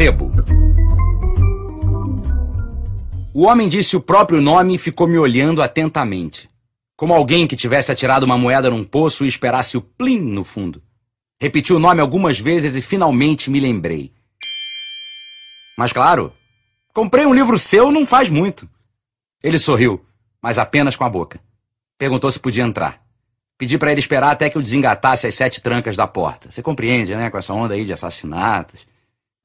Sebo. 0.00 0.32
O 3.34 3.42
homem 3.42 3.68
disse 3.68 3.98
o 3.98 4.00
próprio 4.00 4.40
nome 4.40 4.76
e 4.76 4.78
ficou 4.78 5.06
me 5.06 5.18
olhando 5.18 5.60
atentamente, 5.60 6.48
como 6.96 7.12
alguém 7.12 7.46
que 7.46 7.54
tivesse 7.54 7.92
atirado 7.92 8.24
uma 8.24 8.38
moeda 8.38 8.70
num 8.70 8.82
poço 8.82 9.26
e 9.26 9.28
esperasse 9.28 9.76
o 9.76 9.82
plim 9.82 10.20
no 10.20 10.42
fundo. 10.42 10.80
Repeti 11.38 11.74
o 11.74 11.78
nome 11.78 12.00
algumas 12.00 12.38
vezes 12.38 12.74
e 12.74 12.80
finalmente 12.80 13.50
me 13.50 13.60
lembrei. 13.60 14.10
Mas 15.76 15.92
claro, 15.92 16.32
comprei 16.94 17.26
um 17.26 17.34
livro 17.34 17.58
seu 17.58 17.92
não 17.92 18.06
faz 18.06 18.30
muito. 18.30 18.66
Ele 19.42 19.58
sorriu, 19.58 20.00
mas 20.42 20.56
apenas 20.56 20.96
com 20.96 21.04
a 21.04 21.10
boca. 21.10 21.38
Perguntou 21.98 22.32
se 22.32 22.40
podia 22.40 22.64
entrar. 22.64 23.02
Pedi 23.58 23.76
para 23.76 23.92
ele 23.92 24.00
esperar 24.00 24.30
até 24.30 24.48
que 24.48 24.56
eu 24.56 24.62
desengatasse 24.62 25.26
as 25.26 25.36
sete 25.36 25.60
trancas 25.60 25.94
da 25.94 26.06
porta. 26.06 26.50
Você 26.50 26.62
compreende, 26.62 27.14
né? 27.14 27.28
Com 27.28 27.36
essa 27.36 27.52
onda 27.52 27.74
aí 27.74 27.84
de 27.84 27.92
assassinatos. 27.92 28.88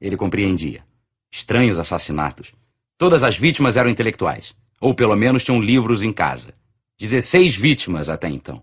Ele 0.05 0.15
compreendia. 0.15 0.83
Estranhos 1.31 1.79
assassinatos. 1.79 2.53
Todas 2.95 3.23
as 3.23 3.39
vítimas 3.39 3.75
eram 3.75 3.89
intelectuais. 3.89 4.53
Ou 4.79 4.93
pelo 4.93 5.15
menos 5.15 5.43
tinham 5.43 5.59
livros 5.59 6.03
em 6.03 6.13
casa. 6.13 6.53
Dezesseis 6.99 7.57
vítimas 7.57 8.07
até 8.07 8.29
então. 8.29 8.61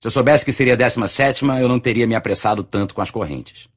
Se 0.00 0.08
eu 0.08 0.10
soubesse 0.10 0.46
que 0.46 0.52
seria 0.52 0.72
a 0.72 0.76
décima 0.76 1.08
sétima, 1.08 1.60
eu 1.60 1.68
não 1.68 1.78
teria 1.78 2.06
me 2.06 2.14
apressado 2.14 2.64
tanto 2.64 2.94
com 2.94 3.02
as 3.02 3.10
correntes. 3.10 3.68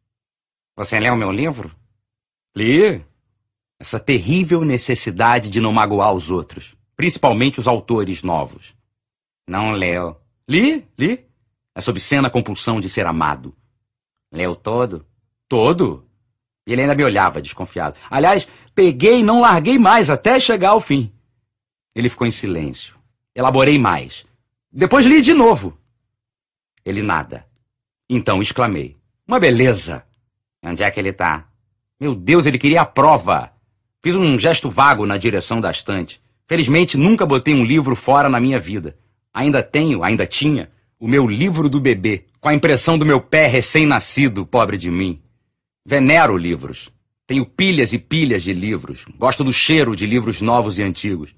Você 0.78 0.98
leu 0.98 1.18
meu 1.18 1.32
livro? 1.34 1.70
Li. 2.56 3.04
Essa 3.78 4.00
terrível 4.00 4.64
necessidade 4.64 5.50
de 5.50 5.60
não 5.60 5.74
magoar 5.74 6.14
os 6.14 6.32
outros, 6.32 6.78
principalmente 6.96 7.60
os 7.60 7.68
autores 7.68 8.24
novos. 8.24 8.74
Não 9.46 9.74
leu. 9.74 10.16
Li, 10.50 10.88
li. 10.98 11.26
Essa 11.76 11.92
obscena 11.92 12.30
compulsão 12.30 12.80
de 12.80 12.88
ser 12.88 13.06
amado. 13.06 13.54
Leu 14.32 14.56
todo? 14.56 15.06
Todo. 15.50 16.06
E 16.68 16.74
ele 16.74 16.82
ainda 16.82 16.96
me 16.96 17.04
olhava, 17.04 17.42
desconfiado. 17.42 17.96
Aliás, 18.10 18.48
peguei 18.74 19.20
e 19.20 19.24
não 19.24 19.42
larguei 19.42 19.78
mais 19.78 20.10
até 20.10 20.40
chegar 20.40 20.70
ao 20.70 20.82
fim. 20.82 21.12
Ele 21.96 22.10
ficou 22.10 22.26
em 22.26 22.32
silêncio. 22.32 22.96
Elaborei 23.36 23.78
mais. 23.78 24.26
Depois 24.72 25.06
li 25.06 25.22
de 25.22 25.34
novo. 25.34 25.78
Ele 26.86 27.02
nada. 27.02 27.46
Então 28.10 28.42
exclamei. 28.42 28.96
Uma 29.28 29.40
beleza! 29.40 30.04
Onde 30.64 30.84
é 30.84 30.92
que 30.92 31.00
ele 31.00 31.10
está? 31.10 31.46
Meu 32.00 32.16
Deus, 32.16 32.46
ele 32.46 32.58
queria 32.58 32.82
a 32.82 32.86
prova! 32.86 33.52
Fiz 34.04 34.16
um 34.16 34.38
gesto 34.38 34.70
vago 34.70 35.06
na 35.06 35.18
direção 35.18 35.60
da 35.60 35.72
estante. 35.72 36.20
Felizmente, 36.48 36.98
nunca 36.98 37.26
botei 37.26 37.54
um 37.54 37.64
livro 37.64 37.96
fora 37.96 38.30
na 38.30 38.40
minha 38.40 38.60
vida. 38.60 38.96
Ainda 39.34 39.64
tenho, 39.64 40.04
ainda 40.04 40.28
tinha, 40.28 40.70
o 41.00 41.08
meu 41.08 41.28
livro 41.28 41.68
do 41.68 41.80
bebê, 41.80 42.26
com 42.40 42.48
a 42.48 42.54
impressão 42.54 42.98
do 42.98 43.06
meu 43.06 43.20
pé 43.20 43.48
recém-nascido, 43.48 44.46
pobre 44.46 44.78
de 44.78 44.92
mim. 44.92 45.22
Venero 45.88 46.36
livros. 46.36 46.90
Tenho 47.28 47.46
pilhas 47.46 47.94
e 47.94 48.00
pilhas 48.00 48.42
de 48.42 48.52
livros. 48.54 49.06
Gosto 49.20 49.44
do 49.44 49.54
cheiro 49.54 49.96
de 49.96 50.08
livros 50.08 50.42
novos 50.42 50.80
e 50.80 50.84
antigos. 50.84 51.32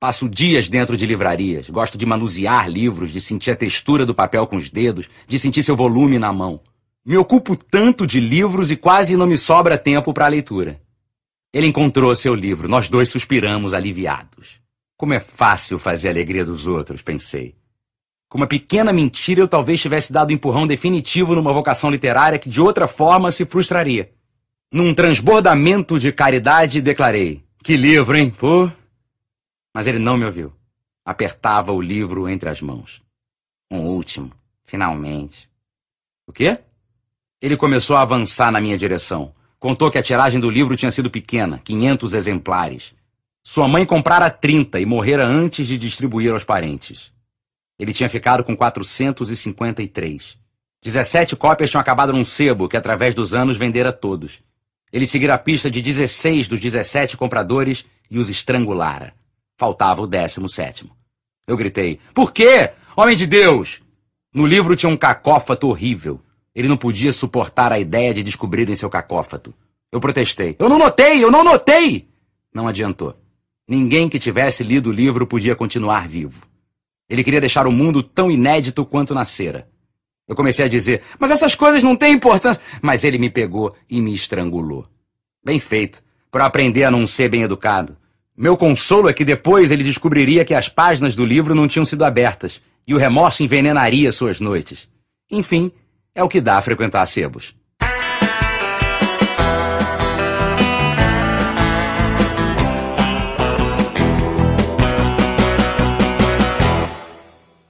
Passo 0.00 0.26
dias 0.26 0.70
dentro 0.70 0.96
de 0.96 1.04
livrarias. 1.04 1.68
Gosto 1.68 1.98
de 1.98 2.06
manusear 2.06 2.66
livros, 2.70 3.12
de 3.12 3.20
sentir 3.20 3.50
a 3.50 3.56
textura 3.56 4.06
do 4.06 4.14
papel 4.14 4.46
com 4.46 4.56
os 4.56 4.70
dedos, 4.70 5.06
de 5.28 5.38
sentir 5.38 5.62
seu 5.62 5.76
volume 5.76 6.18
na 6.18 6.32
mão. 6.32 6.60
Me 7.04 7.18
ocupo 7.18 7.54
tanto 7.56 8.06
de 8.06 8.20
livros 8.20 8.70
e 8.70 8.76
quase 8.76 9.16
não 9.18 9.26
me 9.26 9.36
sobra 9.36 9.76
tempo 9.76 10.14
para 10.14 10.24
a 10.24 10.30
leitura. 10.30 10.80
Ele 11.52 11.66
encontrou 11.66 12.14
seu 12.16 12.34
livro. 12.34 12.68
Nós 12.68 12.88
dois 12.88 13.10
suspiramos 13.10 13.74
aliviados. 13.74 14.58
Como 14.96 15.12
é 15.12 15.20
fácil 15.20 15.78
fazer 15.78 16.08
a 16.08 16.12
alegria 16.12 16.44
dos 16.44 16.66
outros, 16.66 17.02
pensei. 17.02 17.59
Com 18.30 18.38
uma 18.38 18.46
pequena 18.46 18.92
mentira, 18.92 19.40
eu 19.40 19.48
talvez 19.48 19.80
tivesse 19.80 20.12
dado 20.12 20.30
um 20.30 20.34
empurrão 20.34 20.64
definitivo 20.64 21.34
numa 21.34 21.52
vocação 21.52 21.90
literária 21.90 22.38
que 22.38 22.48
de 22.48 22.60
outra 22.60 22.86
forma 22.86 23.32
se 23.32 23.44
frustraria. 23.44 24.08
Num 24.72 24.94
transbordamento 24.94 25.98
de 25.98 26.12
caridade, 26.12 26.80
declarei: 26.80 27.42
Que 27.64 27.76
livro, 27.76 28.16
hein? 28.16 28.30
Pô, 28.30 28.70
mas 29.74 29.88
ele 29.88 29.98
não 29.98 30.16
me 30.16 30.24
ouviu. 30.24 30.52
Apertava 31.04 31.72
o 31.72 31.80
livro 31.82 32.28
entre 32.28 32.48
as 32.48 32.60
mãos. 32.60 33.02
Um 33.68 33.80
último, 33.80 34.30
finalmente. 34.64 35.48
O 36.24 36.32
quê? 36.32 36.60
Ele 37.42 37.56
começou 37.56 37.96
a 37.96 38.02
avançar 38.02 38.52
na 38.52 38.60
minha 38.60 38.78
direção. 38.78 39.32
Contou 39.58 39.90
que 39.90 39.98
a 39.98 40.02
tiragem 40.02 40.38
do 40.38 40.48
livro 40.48 40.76
tinha 40.76 40.92
sido 40.92 41.10
pequena, 41.10 41.58
500 41.64 42.14
exemplares. 42.14 42.94
Sua 43.42 43.66
mãe 43.66 43.84
comprara 43.84 44.30
30 44.30 44.78
e 44.78 44.86
morrera 44.86 45.26
antes 45.26 45.66
de 45.66 45.76
distribuir 45.76 46.32
aos 46.32 46.44
parentes. 46.44 47.10
Ele 47.80 47.94
tinha 47.94 48.10
ficado 48.10 48.44
com 48.44 48.54
453. 48.54 50.36
17 50.84 51.34
cópias 51.34 51.70
tinham 51.70 51.80
acabado 51.80 52.12
num 52.12 52.26
sebo 52.26 52.68
que, 52.68 52.76
através 52.76 53.14
dos 53.14 53.32
anos, 53.32 53.56
vendera 53.56 53.90
todos. 53.90 54.38
Ele 54.92 55.06
seguira 55.06 55.32
a 55.32 55.38
pista 55.38 55.70
de 55.70 55.80
16 55.80 56.46
dos 56.46 56.60
17 56.60 57.16
compradores 57.16 57.86
e 58.10 58.18
os 58.18 58.28
estrangulara. 58.28 59.14
Faltava 59.58 60.02
o 60.02 60.06
décimo 60.06 60.46
sétimo. 60.46 60.90
Eu 61.46 61.56
gritei: 61.56 61.98
Por 62.14 62.32
quê? 62.32 62.70
Homem 62.94 63.16
de 63.16 63.26
Deus! 63.26 63.80
No 64.34 64.46
livro 64.46 64.76
tinha 64.76 64.92
um 64.92 64.96
cacófato 64.96 65.66
horrível. 65.66 66.20
Ele 66.54 66.68
não 66.68 66.76
podia 66.76 67.12
suportar 67.12 67.72
a 67.72 67.78
ideia 67.78 68.12
de 68.12 68.22
descobrirem 68.22 68.74
seu 68.74 68.90
cacófato. 68.90 69.54
Eu 69.90 70.00
protestei. 70.00 70.54
Eu 70.58 70.68
não 70.68 70.78
notei! 70.78 71.24
Eu 71.24 71.30
não 71.30 71.42
notei! 71.42 72.08
Não 72.54 72.68
adiantou. 72.68 73.16
Ninguém 73.66 74.06
que 74.06 74.18
tivesse 74.18 74.62
lido 74.62 74.90
o 74.90 74.92
livro 74.92 75.26
podia 75.26 75.56
continuar 75.56 76.06
vivo. 76.06 76.49
Ele 77.10 77.24
queria 77.24 77.40
deixar 77.40 77.66
o 77.66 77.72
mundo 77.72 78.02
tão 78.02 78.30
inédito 78.30 78.86
quanto 78.86 79.12
nascera. 79.12 79.66
Eu 80.28 80.36
comecei 80.36 80.64
a 80.64 80.68
dizer, 80.68 81.02
mas 81.18 81.32
essas 81.32 81.56
coisas 81.56 81.82
não 81.82 81.96
têm 81.96 82.14
importância. 82.14 82.62
Mas 82.80 83.02
ele 83.02 83.18
me 83.18 83.28
pegou 83.28 83.74
e 83.90 84.00
me 84.00 84.14
estrangulou. 84.14 84.86
Bem 85.44 85.58
feito, 85.58 86.00
para 86.30 86.46
aprender 86.46 86.84
a 86.84 86.90
não 86.90 87.04
ser 87.06 87.28
bem 87.28 87.42
educado. 87.42 87.96
Meu 88.38 88.56
consolo 88.56 89.08
é 89.08 89.12
que 89.12 89.24
depois 89.24 89.72
ele 89.72 89.82
descobriria 89.82 90.44
que 90.44 90.54
as 90.54 90.68
páginas 90.68 91.16
do 91.16 91.24
livro 91.24 91.52
não 91.52 91.66
tinham 91.66 91.84
sido 91.84 92.04
abertas 92.04 92.60
e 92.86 92.94
o 92.94 92.98
remorso 92.98 93.42
envenenaria 93.42 94.12
suas 94.12 94.40
noites. 94.40 94.88
Enfim, 95.30 95.72
é 96.14 96.22
o 96.22 96.28
que 96.28 96.40
dá 96.40 96.58
a 96.58 96.62
frequentar 96.62 97.06
sebos. 97.06 97.52